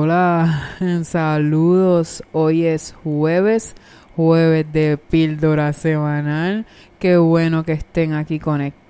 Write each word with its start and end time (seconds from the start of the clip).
Hola, 0.00 0.76
saludos. 1.02 2.22
Hoy 2.30 2.66
es 2.66 2.94
jueves, 3.02 3.74
jueves 4.14 4.64
de 4.72 4.96
píldora 4.96 5.72
semanal. 5.72 6.66
Qué 7.00 7.16
bueno 7.16 7.64
que 7.64 7.72
estén 7.72 8.12
aquí 8.12 8.38
conectados, 8.38 8.87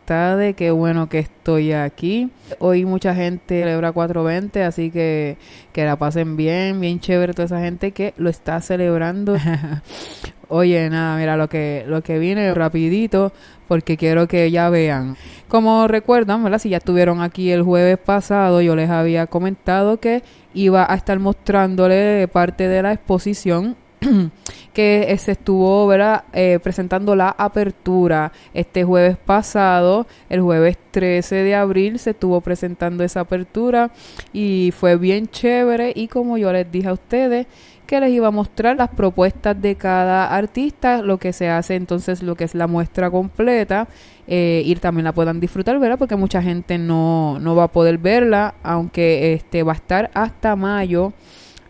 qué 0.56 0.70
bueno 0.70 1.10
que 1.10 1.18
estoy 1.18 1.72
aquí. 1.72 2.30
Hoy 2.60 2.86
mucha 2.86 3.14
gente 3.14 3.60
celebra 3.60 3.92
420, 3.92 4.64
así 4.64 4.90
que 4.90 5.36
que 5.74 5.84
la 5.84 5.96
pasen 5.96 6.34
bien, 6.34 6.80
bien 6.80 6.98
chévere 6.98 7.34
toda 7.34 7.44
esa 7.44 7.60
gente 7.60 7.92
que 7.92 8.14
lo 8.16 8.30
está 8.30 8.58
celebrando. 8.62 9.36
Oye, 10.48 10.88
nada, 10.88 11.18
mira 11.18 11.36
lo 11.36 11.50
que 11.50 11.84
lo 11.86 12.02
que 12.02 12.18
viene 12.18 12.54
rapidito 12.54 13.34
porque 13.68 13.98
quiero 13.98 14.26
que 14.26 14.50
ya 14.50 14.70
vean. 14.70 15.16
Como 15.46 15.86
recuerdan, 15.88 16.42
¿verdad? 16.42 16.58
Si 16.58 16.70
ya 16.70 16.78
estuvieron 16.78 17.20
aquí 17.20 17.50
el 17.50 17.62
jueves 17.62 17.98
pasado, 17.98 18.62
yo 18.62 18.74
les 18.74 18.88
había 18.88 19.26
comentado 19.26 20.00
que 20.00 20.22
iba 20.54 20.90
a 20.90 20.94
estar 20.94 21.18
mostrándole 21.18 22.26
parte 22.28 22.66
de 22.66 22.80
la 22.80 22.92
exposición 22.94 23.76
que 24.72 25.16
se 25.18 25.32
estuvo 25.32 25.86
¿verdad? 25.86 26.24
Eh, 26.32 26.58
presentando 26.62 27.16
la 27.16 27.34
apertura 27.36 28.32
este 28.54 28.84
jueves 28.84 29.16
pasado, 29.16 30.06
el 30.28 30.40
jueves 30.40 30.78
13 30.90 31.36
de 31.36 31.54
abril 31.54 31.98
se 31.98 32.10
estuvo 32.10 32.40
presentando 32.40 33.04
esa 33.04 33.20
apertura 33.20 33.90
y 34.32 34.72
fue 34.76 34.96
bien 34.96 35.26
chévere 35.26 35.92
y 35.94 36.08
como 36.08 36.38
yo 36.38 36.52
les 36.52 36.70
dije 36.70 36.88
a 36.88 36.92
ustedes 36.92 37.46
que 37.88 38.00
les 38.00 38.10
iba 38.10 38.28
a 38.28 38.30
mostrar 38.30 38.76
las 38.76 38.90
propuestas 38.90 39.60
de 39.60 39.74
cada 39.74 40.36
artista, 40.36 41.00
lo 41.00 41.16
que 41.16 41.32
se 41.32 41.48
hace 41.48 41.74
entonces, 41.74 42.22
lo 42.22 42.36
que 42.36 42.44
es 42.44 42.54
la 42.54 42.66
muestra 42.66 43.10
completa, 43.10 43.88
eh, 44.26 44.62
y 44.62 44.76
también 44.76 45.04
la 45.04 45.14
puedan 45.14 45.40
disfrutar, 45.40 45.78
¿verdad? 45.78 45.98
Porque 45.98 46.14
mucha 46.14 46.42
gente 46.42 46.76
no, 46.76 47.38
no 47.40 47.56
va 47.56 47.64
a 47.64 47.68
poder 47.68 47.96
verla, 47.96 48.54
aunque 48.62 49.32
este 49.32 49.62
va 49.62 49.72
a 49.72 49.76
estar 49.76 50.10
hasta 50.12 50.54
mayo 50.54 51.14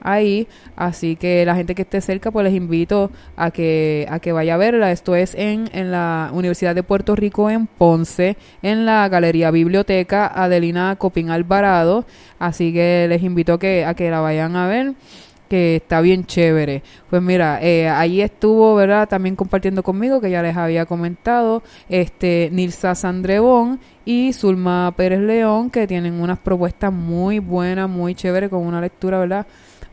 ahí, 0.00 0.48
así 0.76 1.16
que 1.16 1.44
la 1.44 1.54
gente 1.54 1.74
que 1.74 1.82
esté 1.82 2.00
cerca 2.00 2.30
pues 2.30 2.44
les 2.44 2.54
invito 2.54 3.10
a 3.36 3.50
que 3.50 4.06
a 4.10 4.18
que 4.18 4.32
vaya 4.32 4.54
a 4.54 4.56
verla. 4.58 4.92
Esto 4.92 5.14
es 5.14 5.34
en, 5.34 5.70
en 5.72 5.90
la 5.90 6.30
Universidad 6.32 6.74
de 6.74 6.82
Puerto 6.82 7.16
Rico 7.16 7.50
en 7.50 7.66
Ponce, 7.66 8.36
en 8.62 8.86
la 8.86 9.08
Galería 9.08 9.50
Biblioteca 9.50 10.26
Adelina 10.26 10.96
Copín 10.96 11.30
Alvarado, 11.30 12.04
así 12.38 12.72
que 12.72 13.06
les 13.08 13.22
invito 13.22 13.54
a 13.54 13.58
que 13.58 13.84
a 13.84 13.94
que 13.94 14.10
la 14.10 14.20
vayan 14.20 14.56
a 14.56 14.68
ver 14.68 14.94
que 15.48 15.76
está 15.76 16.00
bien 16.00 16.24
chévere. 16.26 16.82
Pues 17.10 17.22
mira, 17.22 17.58
eh, 17.62 17.88
ahí 17.88 18.20
estuvo, 18.20 18.74
¿verdad? 18.74 19.08
También 19.08 19.34
compartiendo 19.34 19.82
conmigo, 19.82 20.20
que 20.20 20.30
ya 20.30 20.42
les 20.42 20.56
había 20.56 20.86
comentado, 20.86 21.62
este 21.88 22.50
Nilsa 22.52 22.94
Sandrebón 22.94 23.80
y 24.04 24.32
Zulma 24.32 24.92
Pérez 24.96 25.20
León, 25.20 25.70
que 25.70 25.86
tienen 25.86 26.20
unas 26.20 26.38
propuestas 26.38 26.92
muy 26.92 27.38
buenas, 27.38 27.88
muy 27.88 28.14
chéveres, 28.14 28.50
con 28.50 28.66
una 28.66 28.80
lectura, 28.80 29.18
¿verdad? 29.18 29.46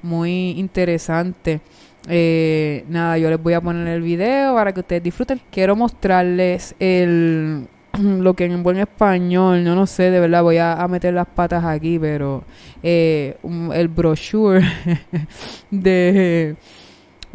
Muy 0.06 0.52
interesante. 0.52 1.62
Eh, 2.08 2.86
nada, 2.90 3.18
yo 3.18 3.28
les 3.32 3.42
voy 3.42 3.54
a 3.54 3.62
poner 3.62 3.88
el 3.88 4.04
video 4.04 4.54
para 4.54 4.72
que 4.72 4.82
ustedes 4.82 5.02
disfruten. 5.02 5.42
Quiero 5.50 5.76
mostrarles 5.76 6.76
el 6.78 7.68
lo 8.00 8.36
que 8.36 8.46
en 8.46 8.62
buen 8.62 8.78
español, 8.78 9.64
no 9.64 9.74
no 9.74 9.88
sé, 9.88 10.12
de 10.12 10.20
verdad 10.20 10.44
voy 10.44 10.58
a, 10.58 10.88
meter 10.88 11.16
las 11.16 11.26
patas 11.26 11.66
aquí, 11.66 11.98
pero 11.98 12.44
eh, 12.84 13.38
el 13.74 13.88
brochure 13.88 14.64
de, 15.72 16.56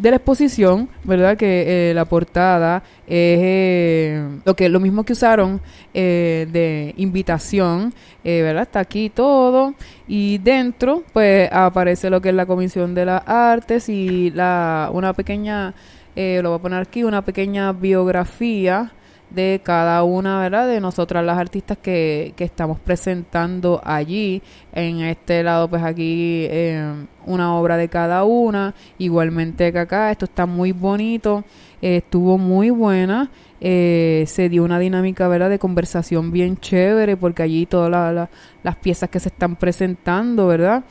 de 0.01 0.11
la 0.11 0.17
exposición, 0.17 0.89
¿verdad? 1.05 1.37
Que 1.37 1.91
eh, 1.91 1.95
la 1.95 2.05
portada 2.05 2.83
es 3.07 3.39
eh, 3.43 4.29
lo 4.45 4.55
que 4.55 4.69
lo 4.69 4.81
mismo 4.81 5.05
que 5.05 5.13
usaron 5.13 5.61
de 5.93 6.95
invitación, 6.97 7.93
¿verdad? 8.23 8.63
Está 8.63 8.81
aquí 8.81 9.11
todo 9.11 9.75
y 10.07 10.39
dentro 10.39 11.03
pues 11.13 11.51
aparece 11.53 12.11
lo 12.11 12.21
que 12.21 12.29
es 12.29 12.35
la 12.35 12.47
Comisión 12.47 12.95
de 12.95 13.05
las 13.05 13.23
Artes 13.27 13.89
y 13.89 14.31
la 14.31 14.91
una 14.93 15.13
pequeña 15.13 15.75
lo 16.17 16.51
voy 16.51 16.59
a 16.59 16.63
poner 16.63 16.83
aquí, 16.83 17.03
una 17.03 17.23
pequeña 17.23 17.73
biografía 17.73 18.93
de 19.31 19.61
cada 19.63 20.03
una, 20.03 20.41
¿verdad? 20.41 20.67
De 20.69 20.81
nosotras 20.81 21.25
las 21.25 21.39
artistas 21.39 21.79
que, 21.79 22.33
que 22.37 22.45
estamos 22.45 22.79
presentando 22.81 23.81
allí. 23.85 24.43
En 24.73 25.01
este 25.01 25.43
lado, 25.43 25.69
pues 25.69 25.83
aquí 25.83 26.47
eh, 26.51 26.93
una 27.27 27.55
obra 27.57 27.77
de 27.77 27.89
cada 27.89 28.25
una. 28.25 28.75
Igualmente 28.99 29.73
que 29.73 29.79
acá, 29.79 30.11
esto 30.11 30.25
está 30.25 30.47
muy 30.47 30.73
bonito. 30.73 31.45
estuvo 31.81 32.39
muy 32.39 32.71
buena. 32.71 33.31
Eh, 33.61 34.25
se 34.27 34.49
dio 34.49 34.65
una 34.65 34.79
dinámica, 34.79 35.29
¿verdad? 35.29 35.51
De 35.51 35.59
conversación 35.59 36.33
bien 36.33 36.57
chévere 36.57 37.17
porque 37.17 37.43
allí 37.43 37.67
todas 37.67 38.29
las 38.63 38.77
piezas 38.77 39.11
que 39.11 39.21
se 39.21 39.29
están 39.29 39.57
presentando, 39.57 40.47
¿verdad? 40.47 40.85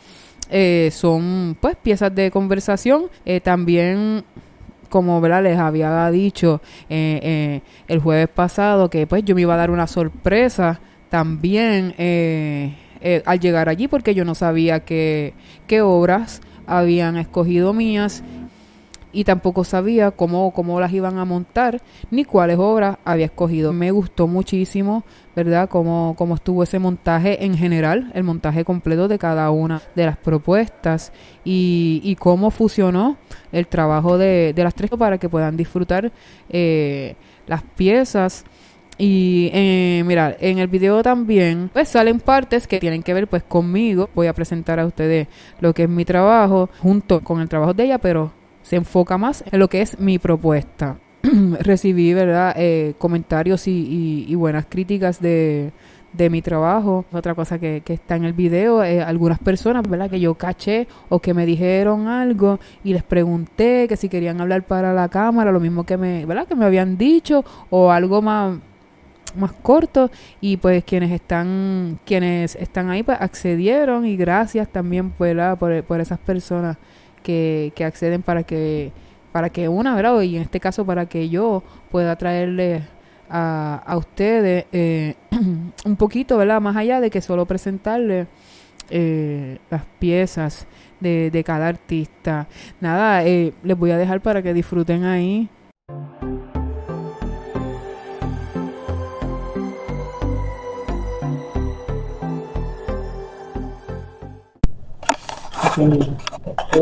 Eh, 0.52 0.90
son 0.92 1.58
pues 1.60 1.76
piezas 1.76 2.14
de 2.16 2.32
conversación. 2.32 3.10
también 3.44 4.24
como 4.90 5.26
les 5.26 5.58
había 5.58 6.10
dicho 6.12 6.62
eh, 6.90 7.20
eh, 7.24 7.62
el 7.88 8.00
jueves 8.00 8.28
pasado, 8.30 8.90
que 8.90 9.08
pues 9.08 9.24
yo 9.24 9.36
me 9.36 9.42
iba 9.42 9.54
a 9.54 9.58
dar 9.58 9.72
una 9.72 9.88
sorpresa 9.88 10.80
también 11.10 11.96
eh, 11.98 12.76
al 13.26 13.40
llegar 13.40 13.70
allí, 13.70 13.88
porque 13.88 14.14
yo 14.14 14.26
no 14.26 14.36
sabía 14.36 14.82
qué 14.82 15.34
obras 15.82 16.42
habían 16.68 17.18
escogido 17.18 17.74
mías 17.74 18.24
y 19.12 19.24
tampoco 19.24 19.64
sabía 19.64 20.12
cómo, 20.12 20.52
cómo 20.52 20.80
las 20.80 20.94
iban 20.94 21.18
a 21.18 21.26
montar 21.26 21.82
ni 22.12 22.26
cuáles 22.26 22.58
obras 22.58 22.98
había 23.06 23.26
escogido. 23.26 23.74
Me 23.74 23.92
gustó 23.92 24.28
muchísimo, 24.28 25.04
¿verdad? 25.36 25.70
Cómo, 25.70 26.16
cómo 26.18 26.36
estuvo 26.36 26.64
ese 26.64 26.80
montaje 26.80 27.44
en 27.44 27.58
general, 27.58 28.12
el 28.14 28.24
montaje 28.24 28.64
completo 28.64 29.08
de 29.08 29.18
cada 29.18 29.50
una 29.52 29.82
de 29.96 30.06
las 30.06 30.18
propuestas 30.18 31.12
y, 31.44 32.02
y 32.04 32.16
cómo 32.16 32.52
fusionó 32.52 33.18
el 33.52 33.68
trabajo 33.68 34.18
de, 34.18 34.54
de 34.54 34.64
las 34.64 34.76
tres 34.76 34.92
para 34.92 35.18
que 35.18 35.30
puedan 35.30 35.58
disfrutar 35.58 36.12
eh, 36.50 37.16
las 37.48 37.64
piezas. 37.64 38.46
Y 39.02 39.50
eh, 39.54 40.04
mira, 40.06 40.36
en 40.42 40.60
el 40.60 40.68
video 40.68 41.02
también 41.02 41.70
pues 41.72 41.88
salen 41.88 42.20
partes 42.20 42.68
que 42.68 42.82
tienen 42.82 43.02
que 43.02 43.14
ver 43.14 43.28
pues 43.28 43.44
conmigo. 43.44 44.10
Voy 44.14 44.28
a 44.28 44.34
presentar 44.34 44.78
a 44.78 44.86
ustedes 44.86 45.28
lo 45.62 45.74
que 45.74 45.84
es 45.84 45.90
mi 45.90 46.04
trabajo 46.04 46.70
junto 46.80 47.22
con 47.22 47.40
el 47.40 47.48
trabajo 47.48 47.74
de 47.74 47.86
ella, 47.86 47.98
pero 47.98 48.39
se 48.62 48.76
enfoca 48.76 49.18
más 49.18 49.44
en 49.52 49.60
lo 49.60 49.68
que 49.68 49.82
es 49.82 50.00
mi 50.00 50.20
propuesta. 50.20 50.98
Recibí, 51.60 52.14
¿verdad?, 52.14 52.54
eh, 52.58 52.94
comentarios 52.98 53.68
y, 53.68 54.34
buenas 54.36 54.66
críticas 54.68 55.22
de, 55.22 55.72
de 56.14 56.30
mi 56.30 56.42
trabajo. 56.42 57.06
Otra 57.12 57.36
cosa 57.36 57.60
que, 57.60 57.82
que 57.84 57.94
está 57.94 58.16
en 58.16 58.26
el 58.26 58.34
video, 58.34 58.84
eh, 58.84 59.02
algunas 59.02 59.40
personas, 59.40 59.88
¿verdad? 59.88 60.10
Que 60.10 60.20
yo 60.20 60.36
caché 60.36 60.88
o 61.10 61.20
que 61.20 61.34
me 61.34 61.46
dijeron 61.46 62.08
algo 62.08 62.60
y 62.84 62.94
les 62.94 63.04
pregunté 63.04 63.88
que 63.88 63.98
si 63.98 64.10
querían 64.10 64.40
hablar 64.42 64.64
para 64.64 64.94
la 64.94 65.10
cámara, 65.10 65.52
lo 65.52 65.60
mismo 65.60 65.86
que 65.86 65.98
me, 65.98 66.26
¿verdad? 66.26 66.48
Que 66.48 66.56
me 66.56 66.66
habían 66.66 66.98
dicho 66.98 67.44
o 67.70 67.92
algo 67.92 68.22
más 68.22 68.58
más 69.36 69.52
corto 69.52 70.10
y 70.42 70.58
pues 70.58 70.84
quienes 70.84 71.12
están 71.12 72.00
quienes 72.04 72.56
están 72.56 72.90
ahí 72.90 73.04
pues 73.04 73.22
accedieron 73.22 74.08
y 74.08 74.18
gracias 74.18 74.68
también 74.70 75.12
pues, 75.12 75.38
por, 75.60 75.84
por 75.84 76.00
esas 76.02 76.18
personas 76.18 76.78
que, 77.20 77.74
acceden 77.86 78.22
para 78.22 78.44
que 78.44 78.92
para 79.32 79.50
que 79.50 79.70
una, 79.70 79.96
¿verdad? 79.96 80.22
Y 80.22 80.38
en 80.38 80.42
este 80.42 80.60
caso 80.60 80.86
para 80.86 81.06
que 81.06 81.30
yo 81.30 81.64
pueda 81.92 82.16
traerle 82.16 82.82
a, 83.30 83.84
a 83.86 83.98
ustedes 83.98 84.66
eh, 84.72 85.16
un 85.86 85.96
poquito, 85.98 86.38
¿verdad? 86.38 86.60
Más 86.62 86.76
allá 86.76 87.00
de 87.00 87.12
que 87.12 87.22
solo 87.22 87.46
presentarle 87.46 88.28
eh, 88.90 89.60
las 89.70 89.86
piezas 90.00 90.66
de, 91.00 91.30
de, 91.32 91.44
cada 91.44 91.68
artista. 91.68 92.48
Nada, 92.82 93.24
eh, 93.24 93.54
les 93.64 93.78
voy 93.78 93.92
a 93.92 93.98
dejar 93.98 94.22
para 94.22 94.42
que 94.42 94.54
disfruten 94.54 95.04
ahí. 95.04 95.50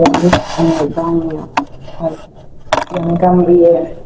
En 0.03 0.71
el 0.81 0.94
baño. 0.94 1.49
me 3.05 3.17
cambié. 3.17 3.97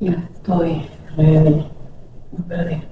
Ya 0.00 0.28
estoy 0.34 0.88
ready. 1.16 1.66
Espérate, 2.38 2.82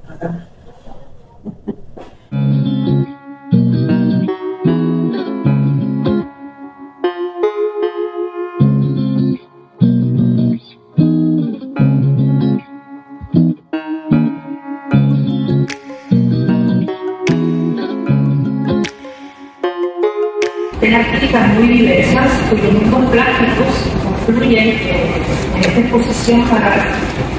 muy 21.55 21.69
diversas 21.69 22.31
cuyos 22.49 22.73
mismos 22.73 23.11
plásticos 23.11 23.67
confluyen 24.05 24.69
en 24.69 25.61
esta 25.61 25.81
exposición 25.81 26.43
para 26.49 26.87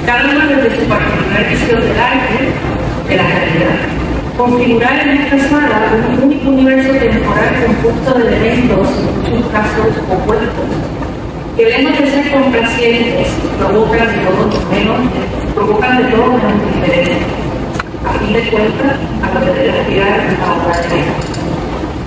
cada 0.06 0.30
uno 0.30 0.48
desde 0.48 0.80
su 0.80 0.86
particular 0.88 1.50
visión 1.50 1.82
del 1.82 2.00
arte, 2.00 3.10
de 3.10 3.16
la 3.16 3.24
realidad. 3.24 3.76
configurar 4.38 5.08
en 5.08 5.18
esta 5.22 5.38
sala 5.50 5.94
un 6.18 6.24
único 6.24 6.50
universo 6.50 6.92
temporal 6.94 7.54
compuesto 7.66 8.20
de 8.20 8.28
elementos, 8.28 8.88
en 8.98 9.34
muchos 9.34 9.52
casos 9.52 9.88
opuestos, 10.10 10.70
que 11.56 11.66
lejos 11.66 12.00
de 12.00 12.12
ser 12.12 12.32
complacientes, 12.32 13.28
provocan 13.60 14.08
de 14.08 14.18
todo 14.26 14.50
menos, 14.72 15.00
provocan 15.54 15.98
de 15.98 16.04
todo 16.06 16.28
menos 16.28 16.54
diferencia. 16.74 17.16
A 18.06 18.20
fin 18.20 18.34
de 18.34 18.50
cuentas, 18.50 18.98
a 19.22 19.40
lo 19.40 19.46
que 19.46 19.60
debe 19.60 19.80
aspirar 19.80 20.20
a 20.44 20.54
obra 20.54 20.82
de 20.82 21.33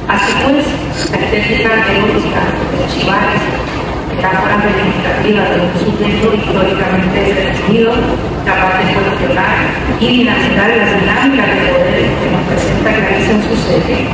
Así 0.09 0.33
pues, 0.47 1.11
la 1.11 1.19
estética 1.19 1.67
erótica 1.67 2.39
de 2.47 2.79
los 2.79 2.95
chivares, 2.95 3.43
metáforas 4.07 4.63
reivindicativas 4.63 5.51
de 5.51 5.57
un 5.67 5.73
sujeto 5.83 6.31
históricamente 6.31 7.19
definido, 7.35 7.91
capaz 8.47 8.79
de 8.79 8.95
cuestionar 8.95 9.67
y 9.99 10.07
dinamitar 10.07 10.71
las 10.79 10.95
dinámicas 10.95 11.47
de 11.51 11.59
poder 11.59 12.07
que 12.23 12.31
nos 12.31 12.43
presenta 12.47 12.95
Clarice 12.95 13.33
en 13.35 13.43
su 13.43 13.57
serie, 13.67 14.07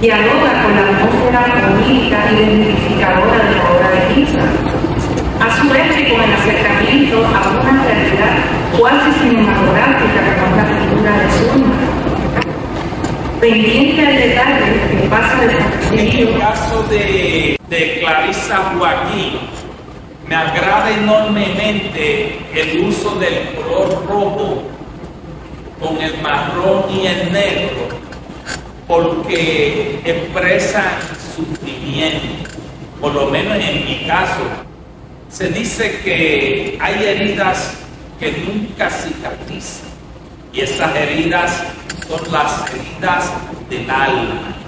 dialoga 0.00 0.50
con 0.66 0.74
la 0.74 0.90
atmósfera 0.90 1.70
política 1.70 2.18
y 2.26 2.42
identificadora 2.42 3.38
de 3.46 3.54
la 3.54 3.64
obra 3.70 3.88
de 3.94 4.02
Lisa, 4.18 4.42
a 4.42 5.46
su 5.54 5.70
vez 5.70 5.86
que 5.86 6.10
con 6.10 6.18
el 6.18 6.32
acercamiento 6.34 7.22
a 7.22 7.62
una 7.62 7.84
realidad 7.86 8.42
cuasi 8.76 9.10
cinematográfica 9.22 10.20
como 10.34 10.56
la 10.58 10.66
figura 10.66 11.12
de 11.14 11.30
Zuma, 11.30 11.92
pendiente 13.40 14.06
al 14.06 14.14
detalle 14.14 14.91
En 15.12 15.98
el 15.98 16.38
caso 16.38 16.82
de, 16.84 17.58
de 17.68 18.00
Clarisa 18.00 18.72
Joaquín, 18.78 19.40
me 20.26 20.34
agrada 20.34 20.90
enormemente 20.90 22.38
el 22.54 22.80
uso 22.80 23.16
del 23.16 23.54
color 23.54 24.06
rojo 24.08 24.62
con 25.78 26.00
el 26.00 26.16
marrón 26.22 26.84
y 26.90 27.06
el 27.06 27.30
negro, 27.30 27.88
porque 28.88 30.00
expresan 30.04 30.94
sufrimiento, 31.36 32.50
por 32.98 33.12
lo 33.12 33.26
menos 33.26 33.58
en 33.58 33.84
mi 33.84 34.06
caso. 34.06 34.40
Se 35.28 35.48
dice 35.48 36.00
que 36.02 36.78
hay 36.80 37.04
heridas 37.04 37.74
que 38.18 38.32
nunca 38.32 38.88
cicatrizan 38.88 39.88
y 40.54 40.60
esas 40.60 40.96
heridas 40.96 41.64
son 42.08 42.32
las 42.32 42.64
heridas 42.70 43.30
del 43.68 43.90
alma. 43.90 44.61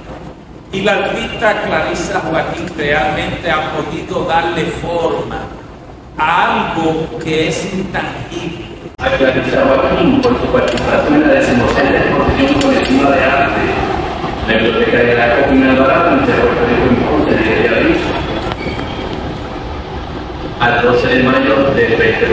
Y 0.75 0.81
la 0.81 0.95
artista 0.95 1.63
Clarisa 1.63 2.19
Joaquín 2.19 2.67
realmente 2.77 3.49
ha 3.49 3.71
podido 3.71 4.25
darle 4.25 4.65
forma 4.83 5.43
a 6.19 6.73
algo 6.73 7.17
que 7.23 7.47
es 7.47 7.73
intangible. 7.73 8.67
a 8.99 9.09
Clarisa 9.11 9.63
Joaquín 9.69 10.21
por 10.21 10.33
su 10.33 10.47
participación 10.49 11.15
en 11.15 11.29
la 11.29 11.35
decimosexta 11.35 11.97
exposición 11.97 12.61
colectiva 12.61 13.11
de 13.13 13.25
arte, 13.25 13.61
la 14.49 14.55
Biblioteca 14.55 14.99
de 14.99 15.15
la 15.15 15.37
Copina 15.37 15.71
Alvarado, 15.71 16.19
en 16.19 16.27
Cerro 16.27 16.49
Rico 16.51 17.31
en 17.31 17.37
de 17.37 17.95
al 20.59 20.83
12 20.83 21.07
de 21.07 21.23
mayo 21.23 21.55
del 21.55 21.65
2020. 21.67 22.24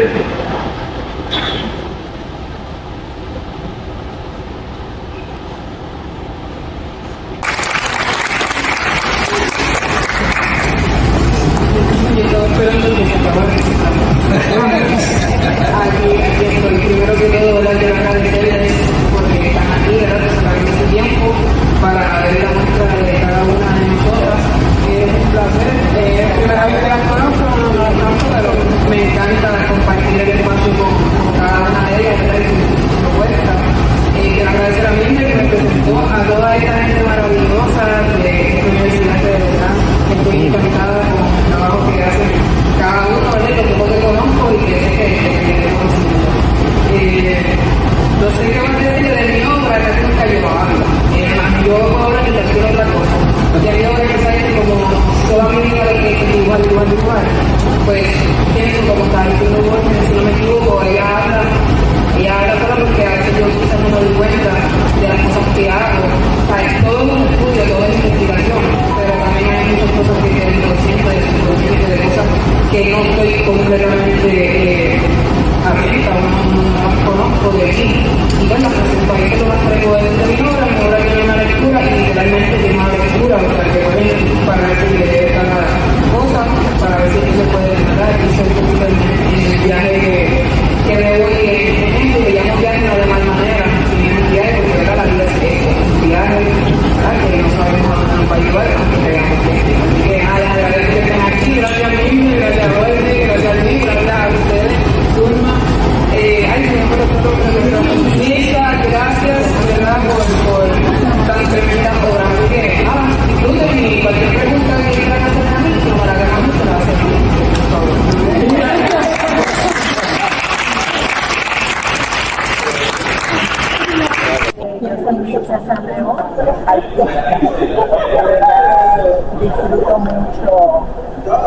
Yo 124.82 124.90
soy 125.04 125.16
Mirza 125.20 125.60
Sanremo, 125.68 126.18
artista. 126.66 127.06
De 127.06 128.22
verdad 128.24 128.96
que 128.96 129.46
disfruto 129.46 130.00
mucho 130.00 130.88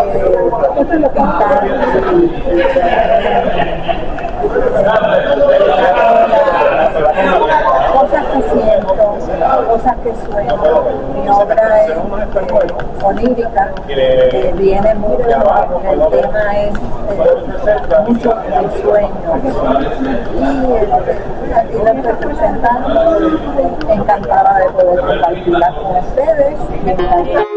eh, 0.04 1.10
pintar 1.12 1.66
y 1.66 2.30
cosas 7.92 8.24
que 8.26 8.40
siento, 8.42 8.94
cosas 9.68 9.96
que 10.02 10.12
sueño. 10.26 10.54
Mi 11.14 11.28
obra 11.28 11.84
es 11.84 11.90
eh, 11.90 11.96
onírica, 13.02 13.72
que 13.86 14.54
viene 14.56 14.94
mucho, 14.94 15.28
el 15.90 16.00
tema 16.08 16.58
es 16.58 16.74
eh, 16.74 17.82
mucho 18.06 18.30
el 18.46 18.70
sueño. 18.82 19.28
Y 20.34 20.72
eh, 20.72 21.16
aquí 21.54 21.74
lo 21.74 21.92
estoy 21.92 22.12
presentando, 22.14 23.18
encantada 23.88 24.58
de 24.58 24.70
poder 24.70 25.00
compartirla 25.00 25.74
con 25.74 25.96
ustedes. 25.96 27.53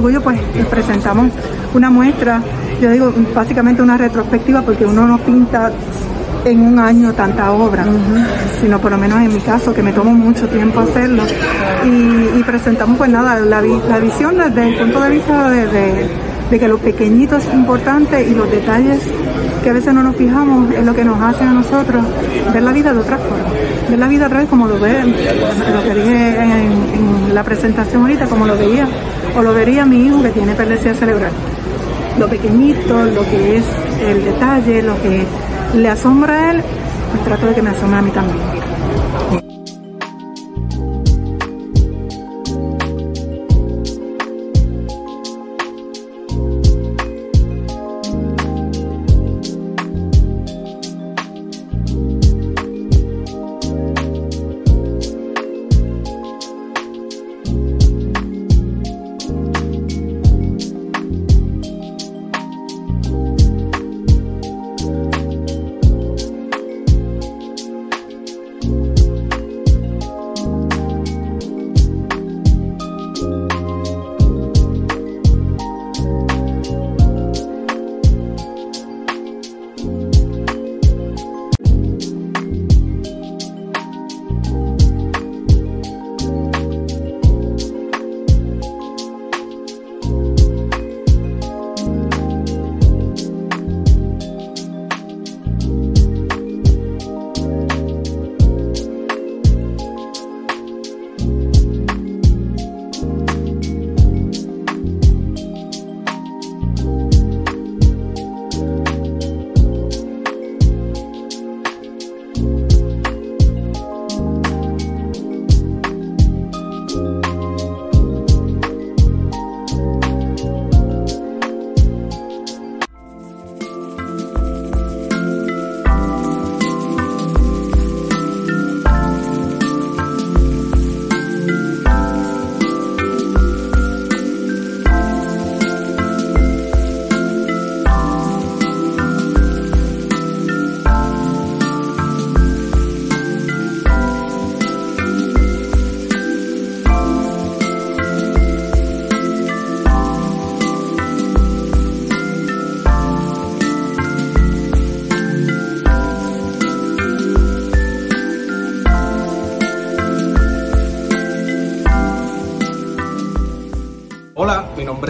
Orgullo 0.00 0.22
pues 0.22 0.40
les 0.56 0.66
presentamos 0.66 1.28
una 1.74 1.90
muestra, 1.90 2.40
yo 2.80 2.90
digo 2.90 3.12
básicamente 3.34 3.82
una 3.82 3.98
retrospectiva 3.98 4.62
porque 4.62 4.86
uno 4.86 5.06
no 5.06 5.18
pinta 5.18 5.70
en 6.44 6.60
un 6.62 6.78
año 6.78 7.12
tanta 7.12 7.52
obra, 7.52 7.84
sino 8.60 8.78
por 8.78 8.92
lo 8.92 8.96
menos 8.96 9.20
en 9.20 9.34
mi 9.34 9.40
caso, 9.40 9.74
que 9.74 9.82
me 9.82 9.92
tomo 9.92 10.12
mucho 10.12 10.48
tiempo 10.48 10.80
hacerlo. 10.80 11.22
Y, 11.84 12.42
presentamos 12.42 12.96
pues 12.96 13.10
nada, 13.10 13.38
la, 13.38 13.60
la, 13.60 13.98
visión 13.98 14.36
desde 14.38 14.68
el 14.68 14.74
punto 14.76 15.00
de 15.02 15.10
vista 15.10 15.50
de, 15.50 16.58
que 16.58 16.66
lo 16.66 16.78
pequeñito 16.78 17.36
es 17.36 17.44
importante 17.52 18.26
y 18.26 18.34
los 18.34 18.50
detalles 18.50 19.00
que 19.62 19.70
a 19.70 19.72
veces 19.74 19.92
no 19.92 20.02
nos 20.02 20.16
fijamos 20.16 20.72
es 20.72 20.84
lo 20.84 20.94
que 20.94 21.04
nos 21.04 21.20
hace 21.20 21.44
a 21.44 21.52
nosotros 21.52 22.02
ver 22.52 22.62
la 22.62 22.72
vida 22.72 22.92
de 22.92 22.98
otra 22.98 23.18
forma, 23.18 23.50
ver 23.88 23.98
la 23.98 24.08
vida 24.08 24.26
otra 24.26 24.38
vez 24.40 24.48
como 24.48 24.66
lo 24.66 24.80
ve, 24.80 25.04
lo 25.04 25.82
que 25.84 25.94
dije 25.94 26.42
en, 26.42 27.34
la 27.34 27.44
presentación 27.44 28.02
ahorita, 28.02 28.26
como 28.26 28.46
lo 28.46 28.56
veía, 28.56 28.88
o 29.36 29.42
lo 29.42 29.54
vería 29.54 29.84
mi 29.84 30.06
hijo 30.06 30.22
que 30.22 30.30
tiene 30.30 30.52
epilepsia 30.52 30.94
cerebral. 30.94 31.32
Lo 32.18 32.28
pequeñito, 32.28 33.04
lo 33.04 33.22
que 33.22 33.58
es 33.58 33.64
el 34.02 34.24
detalle, 34.24 34.82
lo 34.82 35.00
que 35.00 35.24
le 35.74 35.88
asombra 35.88 36.34
a 36.34 36.50
él, 36.52 36.62
pues 37.10 37.24
trato 37.24 37.46
de 37.46 37.54
que 37.54 37.62
me 37.62 37.70
asombre 37.70 37.98
a 37.98 38.02
mí 38.02 38.10
también. 38.10 38.38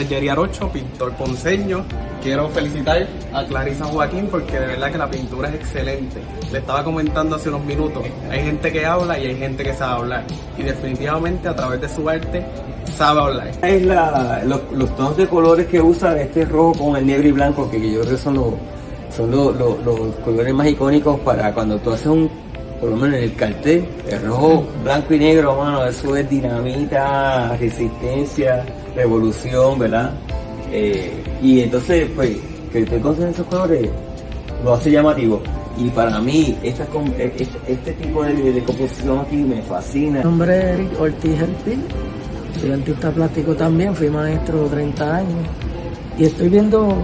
Jerry 0.08 0.28
Arocho, 0.28 0.68
pintor 0.68 1.12
ponceño. 1.12 1.84
Quiero 2.22 2.48
felicitar 2.48 3.06
a 3.32 3.44
Clarisa 3.44 3.84
Joaquín 3.86 4.28
porque 4.30 4.58
de 4.58 4.66
verdad 4.66 4.92
que 4.92 4.98
la 4.98 5.10
pintura 5.10 5.48
es 5.48 5.54
excelente. 5.54 6.20
Le 6.50 6.58
estaba 6.58 6.82
comentando 6.84 7.36
hace 7.36 7.48
unos 7.48 7.64
minutos, 7.64 8.02
hay 8.30 8.42
gente 8.42 8.72
que 8.72 8.84
habla 8.84 9.18
y 9.18 9.26
hay 9.26 9.36
gente 9.36 9.62
que 9.62 9.72
sabe 9.72 10.00
hablar. 10.00 10.24
Y 10.58 10.62
definitivamente 10.62 11.48
a 11.48 11.54
través 11.54 11.80
de 11.80 11.88
su 11.88 12.08
arte 12.08 12.44
sabe 12.96 13.20
hablar. 13.20 13.50
Es 13.62 13.86
la, 13.86 14.42
los, 14.44 14.96
tonos 14.96 15.16
de 15.16 15.26
colores 15.26 15.66
que 15.66 15.80
usa 15.80 16.20
este 16.20 16.44
rojo 16.44 16.72
con 16.86 16.96
el 16.96 17.06
negro 17.06 17.28
y 17.28 17.32
blanco, 17.32 17.70
que 17.70 17.78
yo 17.80 18.00
creo 18.00 18.12
que 18.12 18.18
son 18.18 18.34
los, 18.34 18.54
son 19.16 19.30
los, 19.30 19.56
los 19.56 20.14
colores 20.24 20.52
más 20.52 20.66
icónicos 20.66 21.20
para 21.20 21.54
cuando 21.54 21.78
tú 21.78 21.92
haces 21.92 22.06
un 22.06 22.30
por 22.80 22.88
lo 22.88 22.96
menos 22.96 23.18
en 23.18 23.24
el 23.24 23.34
cartel, 23.36 23.86
el 24.08 24.22
rojo, 24.24 24.64
blanco 24.82 25.12
y 25.12 25.18
negro, 25.18 25.54
mano, 25.54 25.84
eso 25.84 26.16
es 26.16 26.30
dinamita, 26.30 27.54
resistencia, 27.58 28.64
revolución, 28.94 29.78
¿verdad? 29.78 30.12
Eh, 30.72 31.22
y 31.42 31.60
entonces, 31.60 32.08
pues, 32.14 32.36
que 32.72 32.84
te 32.84 32.96
en 32.96 33.28
esos 33.28 33.46
colores 33.46 33.88
lo 34.64 34.74
hace 34.74 34.90
llamativo. 34.90 35.40
Y 35.76 35.88
para 35.90 36.20
mí, 36.20 36.56
esta, 36.62 36.86
e, 37.18 37.48
este, 37.66 37.92
tipo 37.92 38.22
de, 38.22 38.62
composición 38.64 39.20
aquí 39.20 39.36
me 39.36 39.62
fascina. 39.62 40.18
Mi 40.18 40.24
nombre 40.24 40.58
es 40.58 40.64
Eric 40.78 41.00
Ortiz 41.00 41.40
Herpil, 41.40 42.72
artista 42.72 43.10
plástico 43.10 43.54
también, 43.54 43.94
fui 43.94 44.10
maestro 44.10 44.66
30 44.66 45.16
años 45.16 45.46
y 46.18 46.24
estoy 46.24 46.48
viendo 46.50 46.94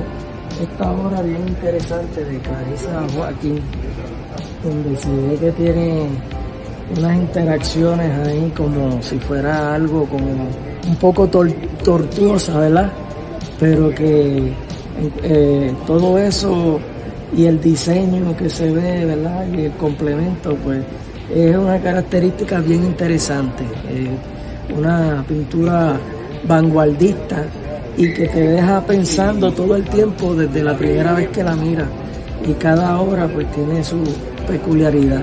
esta 0.61 0.91
obra 0.91 1.23
bien 1.23 1.49
interesante 1.49 2.25
de 2.25 2.39
Clarisa 2.41 3.07
Joaquín 3.15 3.61
donde 4.63 4.97
se 4.99 5.09
ve 5.09 5.37
que 5.41 5.53
tiene 5.53 6.07
unas 6.97 7.17
interacciones 7.17 8.27
ahí 8.27 8.53
como 8.57 9.03
si 9.03 9.19
fuera 9.19 9.75
algo 9.75 10.07
como 10.07 10.49
un 10.87 10.97
poco 10.97 11.29
tortuosa, 11.29 12.59
¿verdad? 12.59 12.93
Pero 13.59 13.91
que 13.91 14.53
eh, 15.23 15.75
todo 15.87 16.19
eso 16.19 16.79
y 17.37 17.45
el 17.45 17.61
diseño 17.61 18.37
que 18.37 18.49
se 18.49 18.71
ve, 18.71 19.05
¿verdad? 19.05 19.47
Y 19.53 19.67
el 19.67 19.73
complemento, 19.73 20.55
pues 20.65 20.83
es 21.35 21.57
una 21.57 21.81
característica 21.81 22.61
bien 22.61 22.85
interesante. 22.85 23.65
una 24.77 25.25
pintura 25.27 25.99
vanguardista 26.47 27.45
y 27.97 28.13
que 28.13 28.29
te 28.29 28.41
deja 28.41 28.81
pensando 28.85 29.53
todo 29.53 29.77
el 29.77 29.85
tiempo 29.85 30.35
desde 30.35 30.63
la 30.63 30.77
primera 30.77 31.15
vez 31.15 31.29
que 31.29 31.43
la 31.43 31.57
mira 31.57 31.87
y 32.47 32.53
cada 32.55 33.01
obra 33.01 33.27
pues 33.27 33.51
tiene 33.53 33.83
su 33.83 34.03
peculiaridad. 34.47 35.23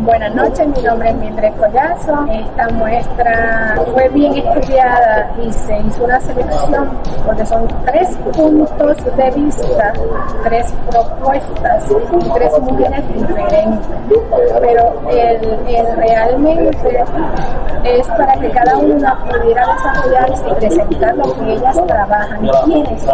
Buenas 0.00 0.32
noches, 0.32 0.66
mi 0.68 0.82
nombre 0.82 1.10
es 1.10 1.16
Mildred 1.16 1.52
Collazo. 1.54 2.26
Esta 2.30 2.68
muestra 2.70 3.80
fue 3.92 4.08
bien 4.10 4.36
estudiada 4.36 5.30
y 5.42 5.52
se 5.52 5.76
hizo 5.76 6.04
una 6.04 6.20
selección 6.20 6.88
porque 7.26 7.44
son 7.44 7.66
tres 7.84 8.16
puntos 8.32 8.96
de 9.16 9.30
vista, 9.32 9.92
tres 10.44 10.72
propuestas 10.88 11.84
tres 11.84 12.60
mujeres 12.60 13.02
diferentes. 13.12 13.88
Pero 14.60 15.10
el, 15.10 15.96
realmente 15.96 17.04
es 17.84 18.06
para 18.08 18.34
que 18.34 18.50
cada 18.50 18.78
una 18.78 19.18
pudiera 19.24 19.66
desarrollarse 19.74 20.44
y 20.48 20.54
presentar 20.54 21.16
lo 21.16 21.34
que 21.34 21.52
ellas 21.54 21.86
trabajan 21.86 22.44
y 22.44 22.50
quiénes 22.64 23.06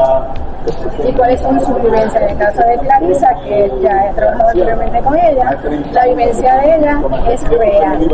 y 1.07 1.13
cuáles 1.13 1.41
son 1.41 1.61
sus 1.61 1.83
vivencias. 1.83 2.23
En 2.23 2.31
el 2.31 2.39
caso 2.39 2.63
de 2.63 2.79
Clarisa, 2.79 3.29
que 3.45 3.73
ya 3.83 4.07
he 4.07 4.15
trabajado 4.15 4.49
anteriormente 4.49 5.01
con 5.01 5.19
ella, 5.19 5.59
la 5.93 6.07
vivencia 6.07 6.57
de 6.57 6.77
ella 6.77 7.03
es 7.31 7.49
real, 7.49 8.09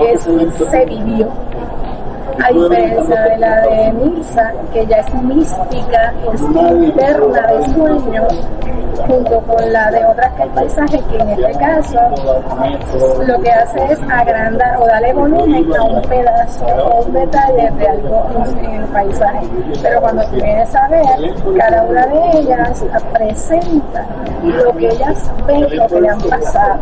es, 0.00 0.22
se 0.70 0.84
vivió. 0.86 1.28
A 2.40 2.52
diferencia 2.52 3.20
de 3.22 3.38
la 3.38 3.60
de 3.62 3.92
Misa, 3.92 4.52
que 4.72 4.86
ya 4.86 4.98
es 4.98 5.14
mística, 5.22 6.14
es 6.32 6.40
interna 6.40 7.46
de 7.48 7.64
sueño, 7.72 8.28
junto 9.06 9.40
con 9.40 9.72
la 9.72 9.90
de 9.90 10.04
otras 10.04 10.32
que 10.34 10.42
el 10.42 10.50
paisaje, 10.50 11.02
que 11.10 11.16
en 11.16 11.28
este 11.30 11.52
caso 11.58 12.00
lo 13.26 13.40
que 13.40 13.50
hace 13.50 13.92
es 13.92 14.00
agrandar 14.10 14.76
o 14.80 14.86
darle 14.86 15.12
volumen 15.12 15.66
a 15.76 15.82
un 15.82 16.02
pedazo 16.02 16.66
o 16.66 17.02
un 17.04 17.12
detalle 17.12 17.70
de 17.70 17.88
algo 17.88 18.26
en 18.60 18.70
el 18.70 18.84
paisaje. 18.86 19.46
Pero 19.82 20.00
cuando 20.00 20.22
tú 20.24 20.36
vienes 20.36 20.74
a 20.74 20.88
ver, 20.88 21.34
cada 21.58 21.82
una 21.84 22.06
de 22.06 22.38
ellas 22.38 22.84
presenta 23.12 24.06
lo 24.42 24.72
que 24.76 24.88
ellas 24.88 25.30
ven, 25.46 25.76
lo 25.76 25.86
que 25.86 26.00
le 26.00 26.08
han 26.08 26.20
pasado 26.20 26.78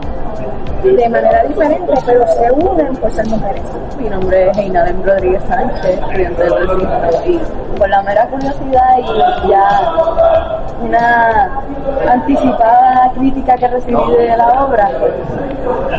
de 0.82 1.08
manera 1.08 1.42
diferente, 1.44 1.92
pero 2.04 2.26
se 2.28 2.52
unen 2.52 2.94
por 2.96 3.10
ser 3.10 3.26
mujeres. 3.26 3.62
Mi 3.98 4.08
nombre 4.08 4.50
es 4.50 4.58
Einadem 4.58 5.02
Rodríguez 5.02 5.42
Sánchez, 5.48 5.98
estudiante 5.98 6.42
de 6.44 6.50
registro, 6.50 7.54
y 7.74 7.78
por 7.78 7.88
la 7.88 8.02
mera 8.02 8.26
curiosidad 8.28 8.98
y 8.98 9.48
ya 9.48 9.94
una 10.82 11.35
anticipada 12.16 13.12
crítica 13.14 13.56
que 13.56 13.68
recibí 13.68 14.12
de 14.16 14.36
la 14.36 14.64
obra, 14.64 14.90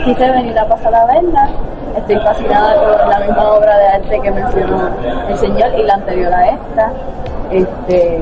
quise 0.06 0.30
venir 0.30 0.58
a 0.60 0.68
pasar 0.68 0.92
la 0.92 1.06
venda. 1.06 1.50
Estoy 1.96 2.18
fascinada 2.18 2.76
con 2.76 3.10
la 3.10 3.20
misma 3.20 3.54
obra 3.54 3.78
de 3.78 3.88
arte 3.88 4.20
que 4.22 4.32
mencionó 4.32 4.90
el 5.30 5.38
señor 5.38 5.72
y 5.78 5.84
la 5.84 5.94
anterior 5.96 6.34
a 6.34 6.48
esta. 6.48 6.92
Este, 7.52 8.22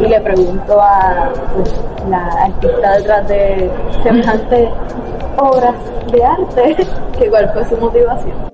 y 0.00 0.08
le 0.08 0.20
pregunto 0.20 0.80
a 0.80 1.28
pues, 1.54 1.80
la 2.08 2.26
artista 2.44 2.92
detrás 2.92 3.28
de 3.28 3.70
semejante 4.02 4.70
obras 5.36 5.74
de 6.10 6.24
arte, 6.24 6.76
que 7.18 7.28
cuál 7.28 7.50
fue 7.52 7.64
su 7.66 7.76
motivación. 7.76 8.53